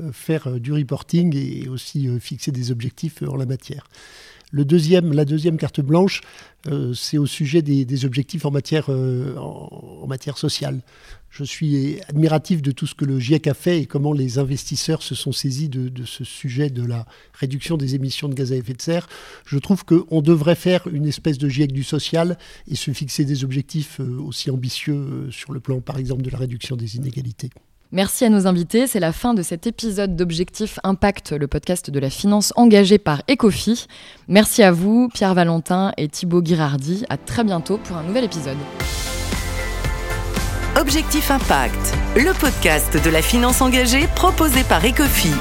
euh, 0.00 0.12
faire 0.12 0.60
du 0.60 0.72
reporting 0.72 1.36
et 1.36 1.68
aussi 1.68 2.08
fixer 2.20 2.52
des 2.52 2.70
objectifs 2.70 3.22
en 3.22 3.36
la 3.36 3.46
matière. 3.46 3.84
Le 4.54 4.66
deuxième, 4.66 5.14
la 5.14 5.24
deuxième 5.24 5.56
carte 5.56 5.80
blanche, 5.80 6.20
euh, 6.68 6.92
c'est 6.92 7.16
au 7.16 7.24
sujet 7.24 7.62
des, 7.62 8.04
objectifs 8.04 8.44
en 8.44 8.50
matière, 8.50 8.90
euh, 8.90 9.34
en, 9.36 10.06
matière 10.06 10.36
sociale. 10.36 10.82
Je 11.30 11.42
suis 11.42 11.98
admiratif 12.06 12.60
de 12.60 12.70
tout 12.70 12.86
ce 12.86 12.94
que 12.94 13.06
le 13.06 13.18
GIEC 13.18 13.46
a 13.46 13.54
fait 13.54 13.80
et 13.80 13.86
comment 13.86 14.12
les 14.12 14.38
investisseurs 14.38 15.02
se 15.02 15.14
sont 15.14 15.32
saisis 15.32 15.70
de, 15.70 16.04
ce 16.04 16.22
sujet 16.22 16.68
de 16.68 16.84
la 16.84 17.06
réduction 17.32 17.78
des 17.78 17.94
émissions 17.94 18.28
de 18.28 18.34
gaz 18.34 18.52
à 18.52 18.56
effet 18.56 18.74
de 18.74 18.82
serre. 18.82 19.08
Je 19.46 19.56
trouve 19.56 19.86
qu'on 19.86 20.20
devrait 20.20 20.54
faire 20.54 20.86
une 20.86 21.06
espèce 21.06 21.38
de 21.38 21.48
GIEC 21.48 21.72
du 21.72 21.82
social 21.82 22.36
et 22.68 22.76
se 22.76 22.90
fixer 22.90 23.24
des 23.24 23.44
objectifs 23.44 24.00
euh, 24.00 24.20
aussi 24.20 24.50
ambitieux 24.50 25.30
sur 25.30 25.54
le 25.54 25.60
plan, 25.60 25.80
par 25.80 25.96
exemple, 25.96 26.20
de 26.20 26.30
la 26.30 26.36
réduction 26.36 26.76
des 26.76 26.96
inégalités. 26.96 27.48
Merci 27.94 28.24
à 28.24 28.30
nos 28.30 28.46
invités. 28.46 28.86
C'est 28.86 29.00
la 29.00 29.12
fin 29.12 29.34
de 29.34 29.42
cet 29.42 29.66
épisode 29.66 30.16
d'Objectif 30.16 30.78
Impact, 30.82 31.32
le 31.32 31.46
podcast 31.46 31.90
de 31.90 32.00
la 32.00 32.08
finance 32.08 32.54
engagée 32.56 32.96
par 32.96 33.20
Ecofi. 33.30 33.86
Merci 34.28 34.62
à 34.62 34.72
vous, 34.72 35.10
Pierre 35.12 35.34
Valentin 35.34 35.92
et 35.98 36.08
Thibaut 36.08 36.42
Girardi. 36.42 37.04
À 37.10 37.18
très 37.18 37.44
bientôt 37.44 37.76
pour 37.76 37.98
un 37.98 38.02
nouvel 38.02 38.24
épisode. 38.24 38.56
Objectif 40.80 41.30
Impact, 41.30 41.94
le 42.16 42.32
podcast 42.32 42.98
de 43.04 43.10
la 43.10 43.20
finance 43.20 43.60
engagée 43.60 44.06
proposé 44.16 44.64
par 44.64 44.82
Ecofi. 44.86 45.32